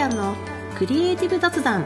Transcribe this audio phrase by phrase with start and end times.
[0.00, 0.34] ヤンの
[0.78, 1.84] クリエイティブ雑談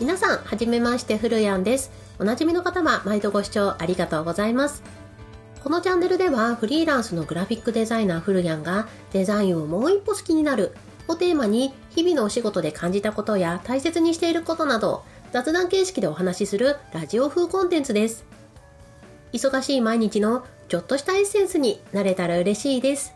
[0.00, 1.92] 皆さん、はじめまして、ふるやんです。
[2.18, 4.82] おなじみの方は毎度ご視聴ありがとうございます。
[5.62, 10.74] このチャンネルではフリーランスのグラフィックデザイナーふるやんがデザインをもう一歩好きになる
[11.06, 18.24] をテーマに日々のお仕事で感じたことや大切にしていることなど雑談形式でお話しするラジオ風コンテンツです。
[19.32, 23.14] 忙しい毎日のちょっとしたエッセンスになれたら嬉しいです。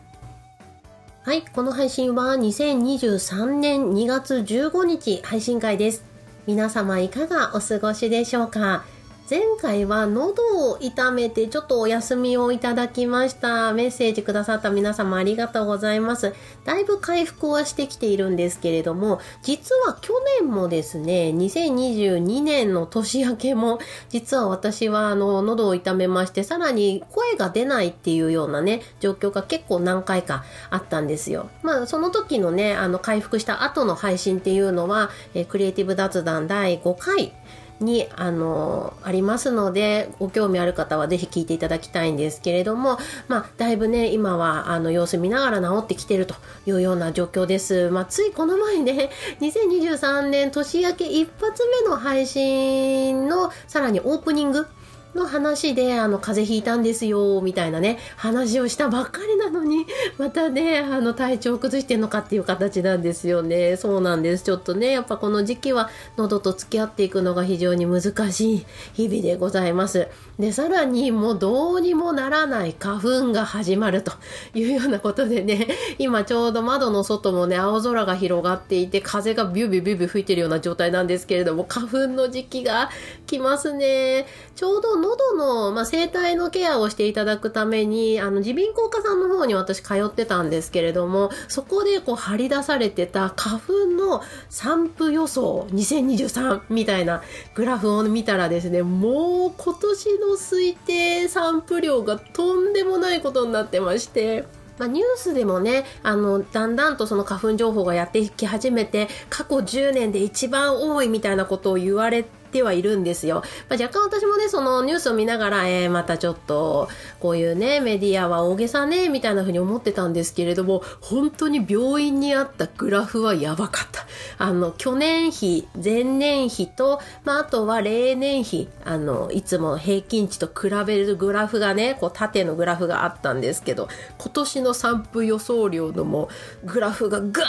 [1.23, 6.03] はい、この配信は2023年2月15日配信会です。
[6.47, 8.83] 皆様いかがお過ごしでしょうか？
[9.29, 13.73] 前回は喉を痛めてちょっとお休みをいただきました。
[13.73, 16.33] メッセージくださった皆様ありがとうございます。
[16.65, 23.77] だいぶ回復はしてきているんですけれども、実は去年もですね、2022年の年明けも、
[24.09, 31.51] 実は私はあの喉を痛めまして、さらに声が出ないっていうようなね、状況が結構何回かあったんですよ。
[31.61, 37.31] まあその時のね、あの回復した後の配信っていうのは、えクリエイティブ雑談第5回
[37.79, 46.35] にあのありますのでご興味ある方はぜひ聞いていただきたいんですけれども、まあ、だいぶね今はあの様子見ながら治ってきてると
[46.65, 49.09] いうような状況です、まあ、ついこの前ね
[49.41, 54.67] 2023年年明け一発目の配信のさらにオープニング
[55.15, 59.85] の話で、あの、風邪ひいたんですよ、みたいなね、話をしたばっかりなのに、
[60.17, 63.75] またね、あの、体調を崩してんのかっていう形なんですよね。
[63.77, 64.43] そうなんです。
[64.43, 70.07] ちょっとね、やっぱこの時期は喉と付き合っていくのが非常に難しい日々でございます。
[70.37, 74.13] で、さらにもうどうにもならない花粉が始まると
[74.53, 75.67] いうようなことでね、
[75.99, 82.89] 今ちょうど窓の外もね、青空が広がっていて、風がビュービュービュービュー吹いてるような状態なんですけれども、花粉の時期が
[83.25, 84.27] 来ますね。
[84.55, 97.21] ちょうど喉の、まあ、声帯のケアをしていただくために、あの、耳鼻咽喉科さんの方に私通ってたんですけれども、そこでこう張り出されてた花粉の散布予想2023みたいな
[97.55, 104.45] グラフを見たらですね、もう今年の推定散布量がとんでもないことになってまして、
[104.77, 113.43] まあ、ニュースでもね、あの、だんだんとその花粉情報がやってき始めて、過去10年で一番多いみたいなことを言われててはいるんですよ。
[113.69, 116.89] まあ、若干私もね、そのニュースを見ながら、えー、またちょっと、
[117.19, 124.05] こういうね、メディアは大げさね、みたいな風に思ってたんですけれども、本当に病院にあったグラフはやばかった。
[124.37, 133.87] あの、去年比、前年比と、まあ、あとは例年比、あの、いつも平均値と比べるグラフがね、こう縦のグラフがあったんですけど、
[134.17, 136.29] 今年の散布予想量のも、
[136.63, 137.43] グラフがガ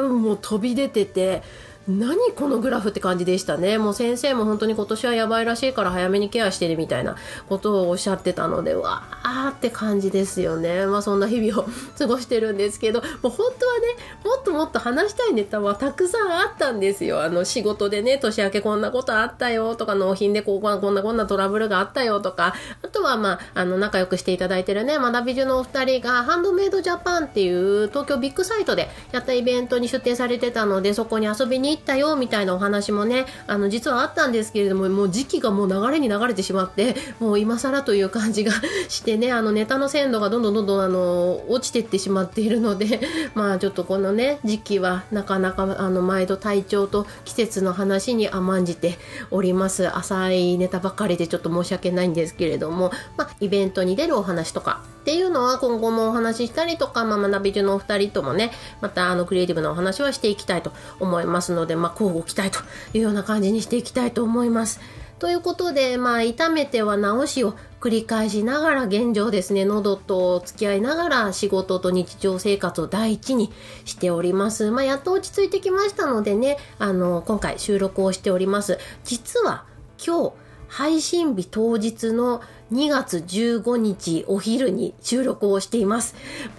[0.00, 1.42] ーンもう飛び出てて、
[1.88, 3.76] 何このグラフって感じでしたね。
[3.76, 7.16] もう先生も本当に今年はやばいらしいから早めにケアしてるみたいな
[7.48, 10.86] ことをおっしゃってたので、わーって感じですよね。
[10.86, 11.66] まあそんな日々を
[11.98, 13.86] 過ごしてるんですけど、もう本当はね、
[14.24, 17.22] もっともっと話したいネタはたくさんあったんですよ。
[17.22, 38.52] あの仕事でね、年明けこんなことあったよとか、納品でこうこんなこんなトラブルがあったよとか、あとはまあ、あの仲良くしていただいてるね、学び中のお二人がハンドメイドジャパンっていう東京ビッグサイトでやったイベントに出展されてたので、そこに遊びに行ったよみたいなお話もねあの実はあったんですけれどももう時期がもう流れに流れてしまって もう今更という感じが
[38.88, 43.00] してねあのネタの鮮度がどんどんどんどんあの落ちていってしまっているので
[43.34, 48.98] まあちょっとこのね時期はなかなかあの毎度体調と季節の話に甘んじて
[49.30, 49.88] おります。
[49.88, 62.60] 浅いネタばかりでちょっと申し訳ないんですけれども、まあ、イベントに出るお話とかっていうのは今後もお話ししたりとか、まあ、学び中のお二人ともね、またあのクリエイティブなお話はしていきたいと思いますので、まあ、交互期待と
[62.96, 64.80] いうような感じにしていきたいと思います。
[65.18, 73.52] ということで、まあ、痛めては治しを繰り返しながら現状ですね、喉と付き合いながら仕事と日常生活を第一に
[73.84, 74.70] しております。
[74.70, 78.78] まあ、やっと落ち着いてきましたのでね、あの、今回収録をしております。
[79.04, 79.64] 実は
[80.04, 80.32] 今日、
[80.72, 82.40] 配信日当日の
[82.72, 86.14] 2月15日お昼に収録をしています。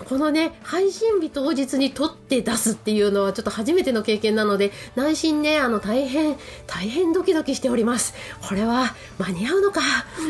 [0.08, 6.38] このね、配信日当日に撮って出すっていうのはちょっと初めての経験なので、内心ね、あの大変、
[6.68, 8.14] 大変ドキドキしております。
[8.48, 9.82] これは間に合うのか？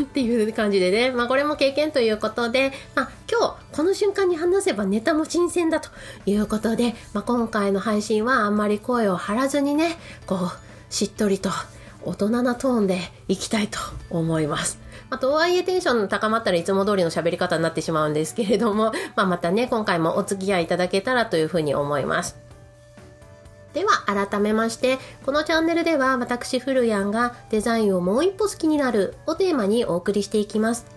[0.04, 5.90] っていう感じでね、まあこれも経験ということで、まあ今日この瞬間に話せばネタも新鮮だと
[6.26, 9.98] いうことで、まあ今回の配信はあんまり声を張らずにね、
[10.28, 11.50] こう、しっとりと
[12.06, 14.83] 大人なトーンでいきたいと思います。
[15.14, 22.36] まあ、とはいえテンション高まったらいつも通りの喋り方になってしまうんですけれども、 まあ、またね、今回もお付き合いいただけたらというふうに思います。
[23.76, 30.88] では、改めまして、このチャンネルでは私、フルヤンがデザインをもう一歩好きになるをテーマにお送りしていきます。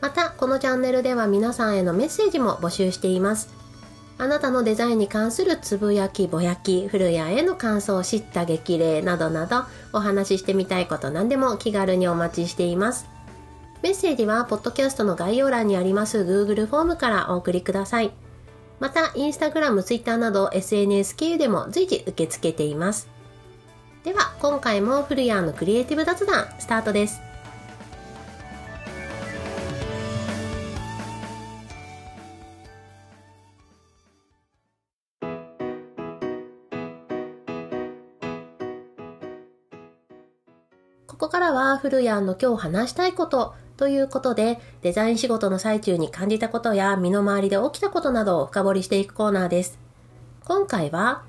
[0.00, 3.50] また、このチャンネルでは皆さんへのメッセージも募集しています。
[4.18, 9.62] あなたのデザインに関するつぶやき、ぼやき、古谷への感想を、知った激励などなど、
[9.92, 13.19] お話ししてみたいこと何でも気軽にお待ちしています。
[13.82, 18.10] メッセージは、ポッドキャストの概要欄にあります Google フォームからお送りください。
[18.78, 23.08] また、インスタグラム、ツイッターなど SNS 経由でも随時受け付けています。
[24.04, 27.22] では、今回も古谷のクリエイティブ雑談、スタートです。
[41.06, 49.78] ここからは古谷の今日話したいことということで、デザイン仕事の最中に感じたことや身の回りで起きたことなどを深掘りしていくコーナーです。
[50.44, 51.22] 今回は、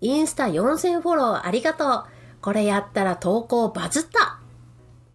[0.00, 2.04] インスタ4000フォローありがとう。
[2.40, 4.38] これやったら投稿バズった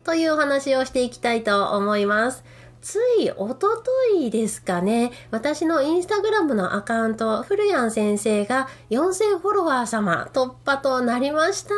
[0.03, 2.43] というお話をしていきたいと思います。
[2.81, 11.73] ついおとといですかね、私のインスタグラムのアカウント、古谷先生が4000フォロワー様突破となりました。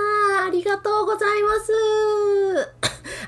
[0.48, 1.72] ありがとうございます。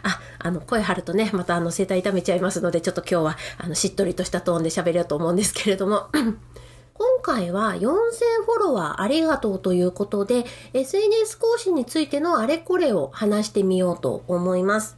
[0.01, 6.07] あ、あの、声張るとね、またあの、声帯痛めちゃいますので、ちょっと今日は、あの、しっとりとしたトーンで喋ろうと思うんですけれども、
[6.93, 7.81] 今回は4000
[8.45, 14.97] フォロワーありがとうということで、SNS 更新についてのあれこれを話してみようと思います。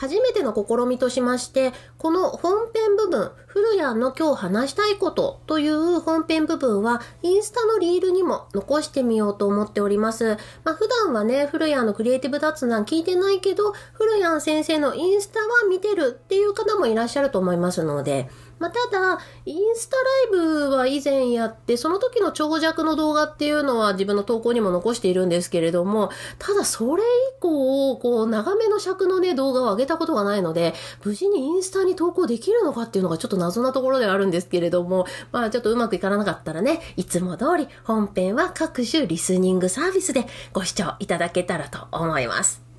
[0.00, 10.38] 初めての試みとしまして、この本編部分、古谷の今日話したいことという本編部分は、インスタのリールにも残してみようと思っております。
[10.64, 18.30] まあ、普段はね、古谷のクリエイティブ雑談聞いてないけど、古谷先生のインスタは見てるっていう方もいらっしゃると思いますので、
[18.60, 20.02] まあ、ただ、インスタラ
[20.38, 42.69] イブは以前やって、その時の長尺の動画っていうのは自分の投稿にも残しているんですけれども、ただそれ以降、こう、長めの尺のね、動画を上げたことがないので、無事にインスタに投稿できるのかっていうのがちょっと謎なところではあるんですけれども、まあちょっとうまくいかなかったらね、いつも通り本編は各種リスニングサービスでご視聴いただけたらと思います。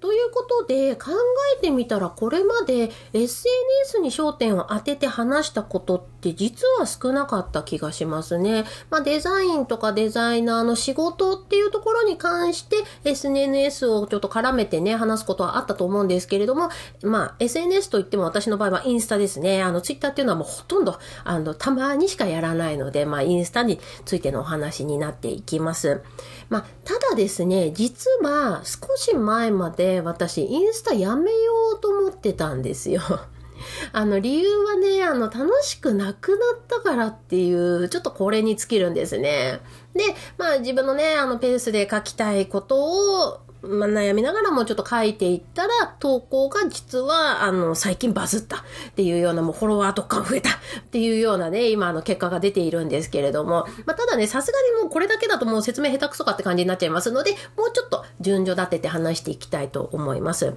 [0.00, 1.10] ということで考
[1.58, 8.64] えてみたらこれまで SNS に焦点を当てて話したことって実は少なかった気がしますね。
[8.88, 16.70] まあ、デザインとかデザイナーの仕事っていうところに関して SNS をちょっと絡めてね話すことはあったと思うんですけれども、
[17.02, 19.62] まあ SNS といっても私の場合はインスタですね。
[19.62, 26.02] あの Twitter っていうのはもうほとんどあのたまにしかやらないので、まあインスタについてのお話になっていきます。
[26.50, 33.00] まあ、ただですね、実は少し前まで私インスタやめようと思ってたんですよ。
[33.92, 39.60] あの理由はね、あの楽しくなくなったからっていう、ちょっとこれに尽きるんですね。
[39.94, 40.04] で、
[40.38, 48.60] まあ自分のね、あのペースで書きたいことを、まあ、悩みながらもちょっと書いていったら、投稿が実は、あの、最近バズったっ
[48.94, 50.52] ていうような、もうフォロワーとか増えたっ
[50.90, 60.54] ていうようなね、今の結果が出ているんですけれども、まあ、ただね、さすがにもうこれだけだともう説明下手くそかって感じになっちゃいますので、もうちょっと順序立てて話していきたいと思います。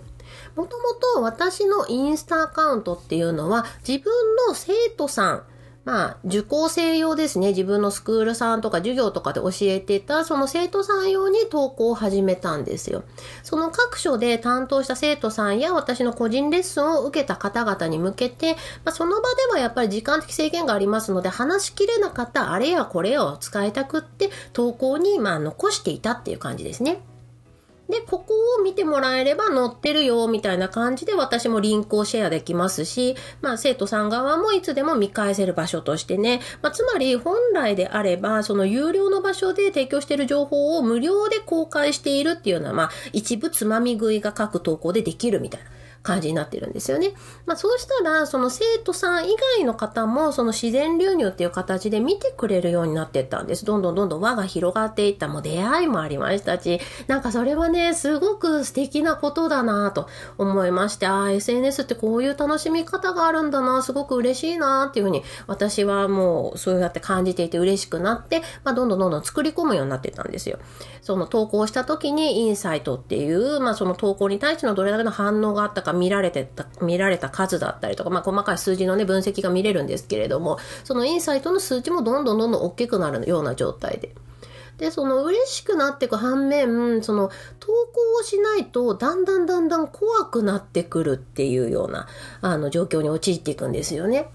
[0.55, 4.11] もともと私のインスタアカウントっていうのは、自分
[4.47, 5.43] の生徒さん、
[5.85, 7.49] まあ、受講生用ですね。
[7.49, 13.03] 自分のスクールさんとか授業とかで教えてた、その生徒さん用に投稿を始めたんですよ。
[13.43, 18.53] その各所で担当した生徒さんや私の個人レッスンを受けた方々に向けて、
[18.85, 27.01] まあ、その場ではやっぱり時間的制限がありますので、話しきれなかったあれやこれを使いたくって、投稿にまあ残していたっていう感じですね。
[27.89, 45.67] で、ここを見てもらえれば載ってるよ、みたいな感じで私もリンクをシェアできますし、まあ生徒さん側もいつでも見返せる場所としてね、まあつまり本来であれば、その有料の場所で提供している情報を無料で公開しているっていうのは、まあ一部つまみ食いが各投稿でできるみたいな。
[46.03, 47.13] 感じになってるんですよね。
[47.45, 53.65] まあそうしたら、その生徒さん以外の方も、その自然流入っていう形で見てくれるようになってったんです。
[53.65, 60.07] どんどんどんどん輪が広がっていった、もう出会いもありましたし、なんかそれはね、すごく素敵なことだなと
[60.37, 70.59] 思いまして、ああ、SNS ってこういう楽しみ方があるんだな、すごく嬉しいなっていうふうに、私はもうそうやって感じていて嬉しくなって、まあどんどんどんどん作り込むようになってたんですよ。
[71.01, 84.13] その投稿した時にインサイトっていう、まあその投稿に対してのどれだけの反応があったか見られてた、見られた数だったりとか、まあ、細かい数字のね、分析が見れるんですけれども、そのインサイトの数値もどんどんどんどん大きくなるような状態で。
[84.77, 92.07] で、その嬉しくなっていく反面、その投稿をしないとだんだんだんだん怖くなってくるっていうような、
[92.41, 94.29] あの状況に陥っていくんですよね。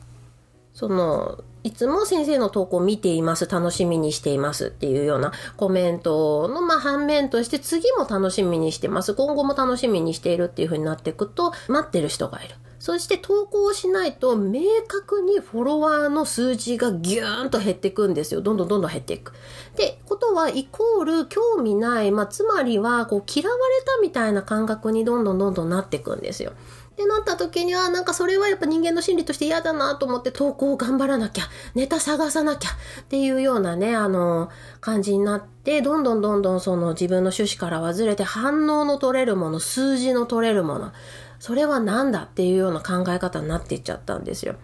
[0.72, 12.54] その、いつも先生の投稿を見ています、楽しみにしていますっていうようなコメントの、ま、反面として次も楽しみにしてます、今後も楽しみにしているっていう風になっていくと、待ってる人がいる。
[12.78, 18.40] そして投稿しないと明確にフォロワーの数字がギューンと減っていくんですよ。
[18.40, 19.32] どんどんどんどん減っていく。
[19.74, 26.52] で、ことはイコール興味ない、まあ、つまりはこう嫌われたみたいな感覚にどんどんどんどんなっていくんですよ。
[26.98, 31.44] ってなった時には、なんかそれはやっぱ人間の心理として嫌だなと思って投稿を頑張らなきゃ、
[31.76, 32.70] ネタ探さなきゃ
[33.02, 34.50] っていうようなね、あの、
[34.80, 40.92] 感じになって、どんどんどんどんその自分の趣旨からはずれて反応の取れるもの、数字の取れるもの、
[41.38, 44.56] それは何だっていうような考え方になっていっちゃったんですよ。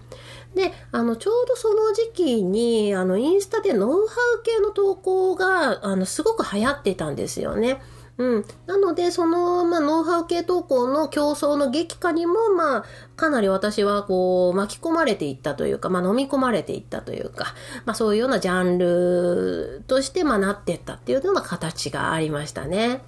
[0.57, 7.81] で、あの、ちょうどその時期に、あの、インスタでノウハウ系の投稿が、あの、すごく流行ってたんですよね。
[8.17, 8.45] うん。
[8.67, 12.85] なので、その、まあ、ノウハウ系投稿の競争の激化にも、まあ、
[13.17, 17.55] かなり私は、こう、巻き込まれていったというか、まあ、飲み込まれていったというか、
[17.85, 23.03] まあ、そういうようなジャンルとして、まあ、なっていったっていうような形がありましたね。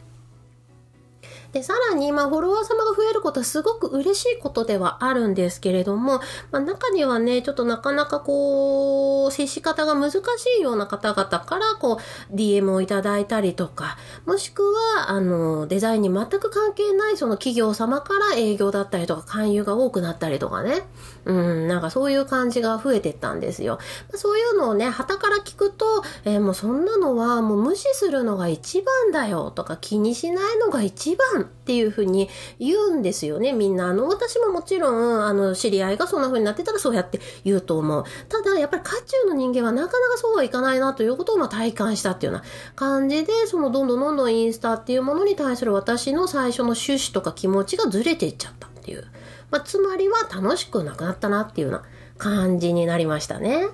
[1.57, 6.21] で、さらに、まあ、フォロワー様が増えることはすごく嬉しいことではあるんですけれども、
[6.53, 10.21] まあ、中にはね、ちょっとなかなかこう、接し方が難し
[10.59, 11.99] いような方々から、こ
[12.31, 13.97] う、DM をいただいたりとか、
[14.27, 14.65] もしく
[14.97, 20.83] は、あの、デザインに全く関係ないその企業様から営業だったりとか、勧誘が多くなったりとかね、
[21.25, 23.79] うん、なんかそういう感じが増えてったんですよ。
[24.15, 33.89] そういうのをね、旗から聞くと、えー、もうそんなのはもう無視するのが一番だよとか気にしないのが一番っていうふうに言うんですよね、みんな。
[33.89, 38.05] あの、私ももちろん、あの、知り合いがそんな風になってたらそうやって言うと思う。
[38.29, 49.05] ただ、やっぱり渦中の人間はなかなかそうはいかないなということをま体感したっていうような感じで、そのどんどんどんどんインスタっていうものに対する私の最初の趣旨とか気持ちがずれていっちゃったっていう。
[49.51, 51.85] まあ、つまりは楽しくなくなったなっていうような
[52.19, 53.69] 感じになりましたね。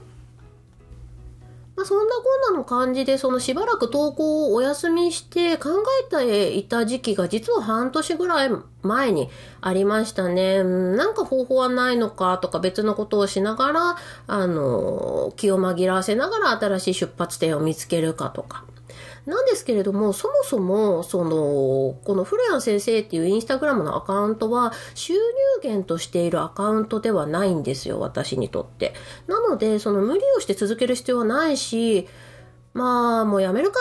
[1.74, 5.70] まあ、そんなこんなの感じで、そのしばらく投稿をお休みして考
[6.10, 8.50] えていた時期が実は半年ぐらい
[8.82, 9.30] 前に
[9.62, 10.62] ありましたね。
[10.62, 18.64] なんか方法はないのかとか別のことをしながら、あの、気を紛らわせながら新しい出発点を見つけるかとか。
[19.24, 25.20] なんですけれども、そもそも、その、この古谷先生っていうインスタグラムのアカウントは、収入
[25.62, 28.94] 源としているアカウントではないんですよ、私にとって。
[29.28, 32.08] なので、その無理をして続ける必要はないし、
[32.74, 33.78] まあ、もうやめるか、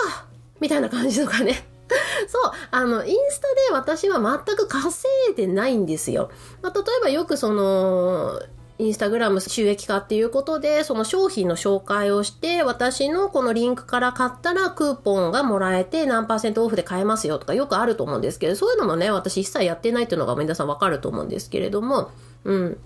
[0.60, 1.68] みたいな感じとかね。
[2.28, 6.30] そう、あの、インスタで私は全く稼いでないんですよ。
[6.62, 8.40] まあ、例えばよくその、
[8.82, 22.10] インスタグラム収益化っていうことで、その商品の紹介をして、私のこのリンクから買ったらクーポンがもらえて何パーセントオフで買えますよとかよくあると思うんですけど、そういうのもね、私一切やってないっていうのが皆さんわかると思うんですけれども、
[22.44, 22.78] うん。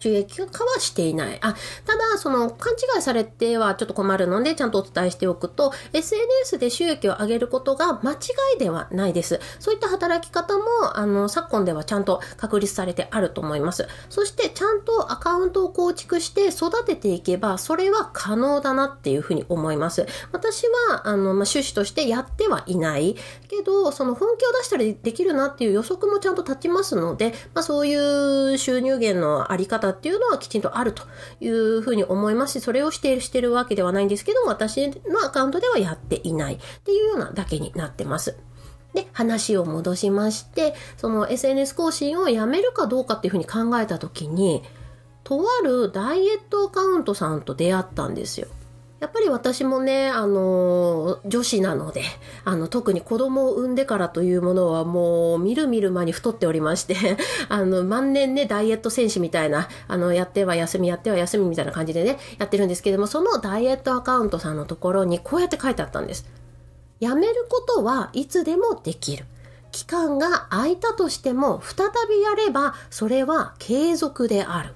[0.00, 1.38] 収益化はしていない。
[1.40, 8.16] あ、ただ、その、勘違いされてはちょっと困るので、ちゃんとお伝えしておくと、SNS で収益を上げることが間違
[8.56, 9.40] いではないです。
[9.58, 10.64] そういった働き方も、
[10.94, 13.88] あの、昨今ではちゃんと確立されてあると思います。
[14.08, 20.06] そして、ちゃんとアカウントを構築して育てていけば、それは可能だなっていうふうに思います。
[20.32, 23.16] 私は、あの、まあ、趣旨としてやってはいない。
[23.48, 27.94] けど、その本気を出したりできるなっていう予測もちゃんと立ちますので、まあ、そうい
[28.54, 31.02] う収入源のあり方っていうのはきちんとあると
[31.40, 38.36] いうふうに思いますし、それをしている、してるわけではないんですけども、私のアカウントではやっていないっていうようなだけになってます。
[38.94, 44.62] で、話を戻しまして、その SNS 更新をやめるかどうかっていうふうに考えた時に、
[45.24, 48.48] とあるダイエットアカウントさんと出会ったんですよ。
[49.00, 52.02] やっぱり私もね、あの、女子なので、
[52.44, 56.96] あの、特に子供を産んでからというものはもう、みるみる間に太っておりまして、
[57.48, 66.26] あの、万年ね、ダイエット選手みたいな、あの、やっては休み、やっては休みみたいな感じでね、やってるんですけども、そのダイエットアカウントさんのところにこうやって書いてあったんです。
[66.98, 69.26] やめることはいつでもできる。
[69.70, 74.74] 期間が空いたとしても、再びやれば、それは継続である。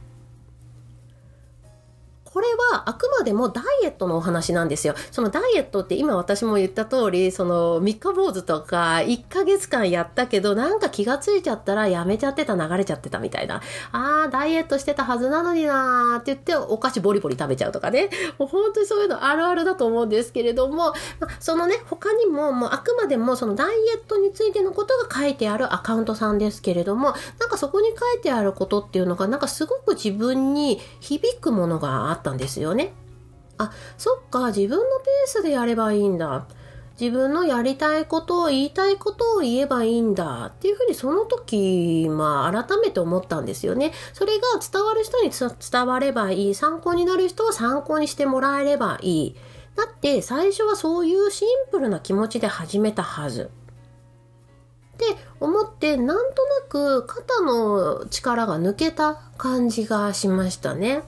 [2.32, 4.94] これはあくまでもダイエットのお話なんですよ。
[5.10, 13.60] そのダイエットって今私も言った通り、その三日坊主とか1ヶ月間やったけどなんか気がついちゃったらやめちゃってた、流れちゃってたみたいな。
[13.92, 18.08] あー、ダイエットしてたはずなのになーって言ってお菓子ボリボリ食べちゃうとかね。
[18.38, 32.92] もう本当にそういうのあるあるだと思うんですけれども、まそのね、他にももうあくまでもそのダイエットについてのことが書いてあるアカウントさんですけれども、なんかそこに書いてあることっていうのがなんかすごく自分に響くものがあってたんですよね。
[33.58, 36.46] あ、そっか、自分のペースでやればいいんだ。
[37.00, 43.92] 自分のやりたいことを言いたいことを言えばいいんだっていうふうにその時、まあ改めて思ったんですよね。
[44.12, 46.54] それが伝わる人に伝わればいい。
[46.54, 49.36] 参考になる人は参考にしてもらえればいい。
[49.74, 53.50] だって最初はそういうシンプルな気持ちで始めたはず。
[54.94, 61.02] って思ってなんとなく肩の力が抜けた感じがしましたね。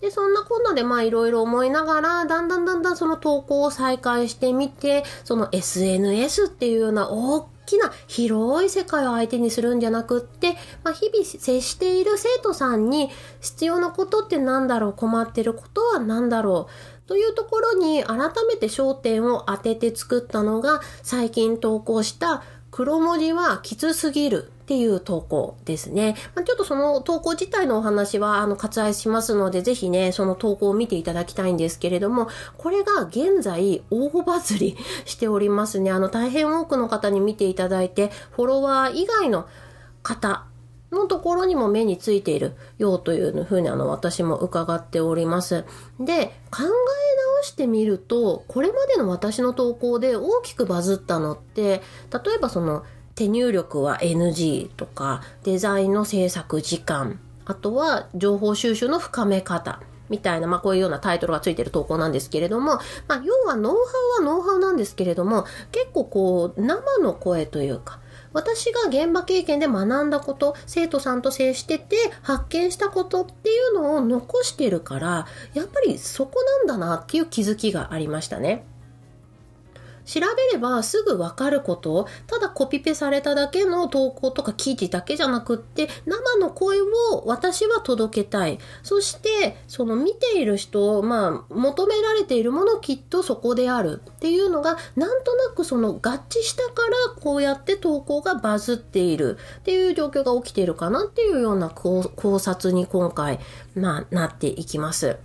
[0.00, 13.10] で、そんなこんなでまあいろいろ思いながら、だんだんだんだんその投稿を再開してみて、その SNS っていうような大きな広い世界を相手にするんじゃなくって、まあ、日々接している生徒さんに
[13.40, 22.42] 必要なことって何だろう困ってることは何だろうというところに改めて焦点を当てて作ったのが最近投稿した
[22.74, 26.16] 黒文字はきつすぎるっていう投稿ですね。
[26.34, 32.26] まあ、ちょっとその投稿自体のお話はあの割愛しますので、ぜひね、その投稿を見ていただきたいんですけれども、
[32.58, 35.92] これが現在大バズりしておりますね。
[35.92, 39.46] あの大変多くの方に見ていただいて、フォロワー以外の
[40.02, 40.44] 方
[40.90, 45.64] のところにも目についているようというふうにあの私も伺っております。
[46.00, 47.14] で、考え
[47.44, 51.82] してみると、これまでの私の投稿で大きくバズったのって、
[52.12, 52.84] 例えばその
[53.14, 63.80] 手入力は NG とか、デザインの制作時間、あとは情報収集の深め方、みたいな、まあこういうようなタイトルがついてる投稿なんですけれども、まあ要はノウハ
[64.20, 68.00] ウはノウハウなんですけれども、結構こう生の声というか、
[68.34, 78.66] 私が現場経験で学んだこと、生徒さんと接してて発見したことっていうのを残してるから、やっぱりそこなんだなっていう気づきがありましたね。
[80.04, 82.06] 調べればすぐわかること。
[82.26, 88.58] ただコピペされただけの投稿とか記事だけじゃなくって生の声を私は届けたい。
[88.82, 99.38] そしてその見ている人まあ求められているものきっとそこであるっていうのがなんとなくその合致したからこうやって投稿がバズっている。
[99.60, 103.40] っていう状況が起きているかなっていうような考察に今回
[103.74, 105.16] まあなっていきます。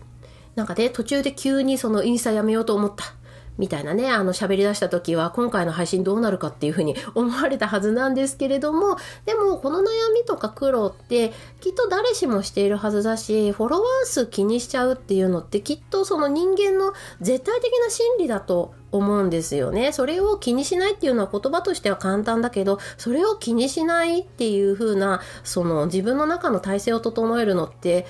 [0.56, 3.19] なんかね途中で急にそのインスタやめようと思った。
[3.60, 19.91] みたいなね、あの喋り出した時は今回の配信どうなるかっていうふうに 思われたはずなんですけれども、でもこの悩みとか苦労ってきっと誰しもしているはずだし、フォロワー数気にしちゃうっていうのってきっとその人間の絶対的な心理だと思うんですよね。
[19.91, 28.08] それを気にしないっていうのは言葉としては簡単だけど、それを気にしないっていう風な、その自分の中の体制を整えるのって、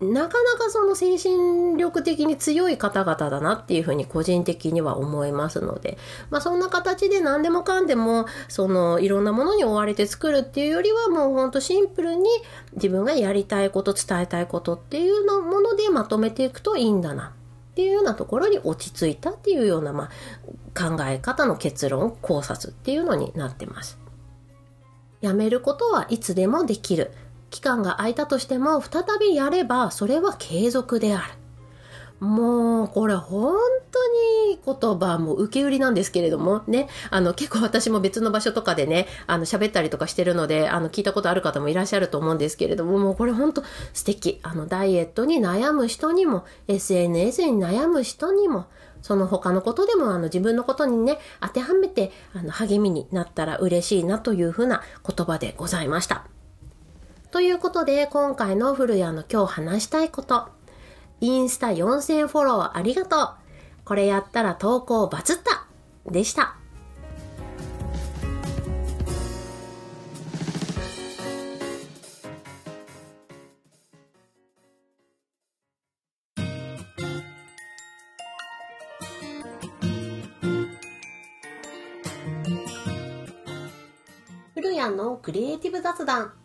[0.00, 5.98] なかなかその精神力的に強い方々だなっていうふうに個人的には思いますので、
[6.30, 12.30] まあそんな形で何でもかんでも、そのいろんなものに追われて作るっていうよりはもうほんとシンプルに
[12.74, 17.34] 自分がやりたいこと、伝えたいことっていうのものでまとめていくといいんだな
[17.72, 23.98] っていうようなところに落ち着いたっていうような、まあ、考え方の結論、考察っていうのになってます。
[25.20, 27.12] やめることはいつでもできる。
[27.50, 31.40] 期間が空いたとしても再びやればそれは継続である。
[32.20, 33.56] もう、これ本
[33.90, 33.98] 当
[34.48, 43.62] に言葉も受け売りなんですけれどもね、あの結構私も別の場所とかでね、あの喋ったりとかしてるので、あの聞いたことある方もいらっしゃると思うんですけれども、もうこれ本当
[43.94, 44.38] 素敵。
[44.42, 48.66] あのダイエットに悩む人にも、SNS に悩む人にも、
[49.00, 56.26] その他のことでもあの自分のことにね、当てはめてあの励みになったら嬉しいなというふうな言葉でございました。
[57.30, 60.48] ということで、今回の古谷の今日話したいこと。
[61.20, 63.34] インスタ4000フォローありがとう。
[63.84, 65.66] これやったら投稿バズった
[66.10, 66.56] でした。
[84.52, 86.39] 古谷のクリエイティブ雑談。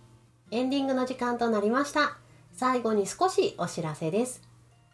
[0.52, 2.18] エンディングの時間となりました。
[2.54, 4.44] 最後に少しお知らせです。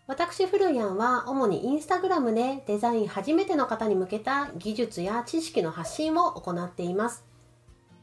[0.07, 7.25] 私、フルヤンは主にインスタグラムでデザイン初めての方に向けた技術や知識の発信を行っています。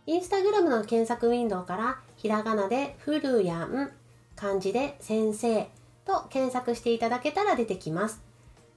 [0.06, 3.92] インスタグラムの検索ウィンドウからひらがなでフルヤン、
[4.36, 5.68] 漢字で先生
[6.04, 8.27] と検索していただけたら出てきます。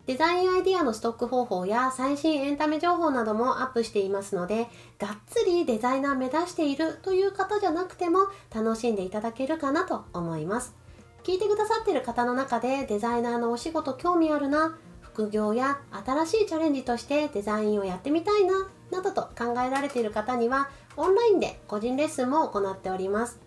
[0.08, 8.20] デザインアイディアのストック方法や最新エンタメ情報などもアップしていますので、がっつりデザイナー目指しているという方じゃなくても
[8.54, 10.76] 楽しんでいただけるかなと思います。
[11.24, 23.40] 聞いてくださっている方の中でデザイナーのお仕事興味あるな、副業や新しいチャレンジとしてデザインをやってみたいな、などと考えられている方にはオンラインで個人レッスンも行っております。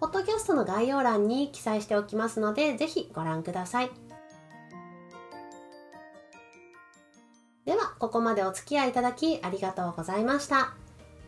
[0.00, 4.09] ポッドキャストの概要欄に記載しておきますので、ぜひご覧ください。
[8.00, 10.72] ここまでお付き合いいただきありがとうございました。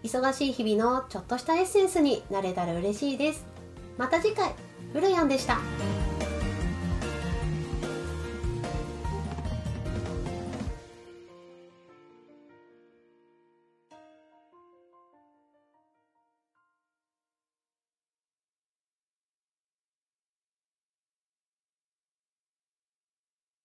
[0.03, 3.47] 忙しい日々のちょっとしたエッセンスになれたら嬉しいです。
[3.99, 4.55] また次回、
[4.95, 5.59] フルヤンでした。